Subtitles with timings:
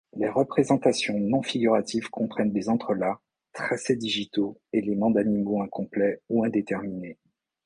[0.15, 3.19] Les représentations non figuratives comprennent des entrelacs,
[3.53, 7.19] tracés digitaux, éléments d'animaux incomplets ou indéterminés.